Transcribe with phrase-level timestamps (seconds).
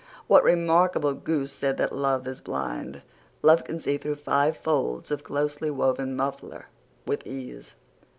[0.25, 3.03] What remarkable goose said that love is blind?
[3.43, 6.69] Love can see through five folds of closely woven muffler
[7.05, 7.75] with ease!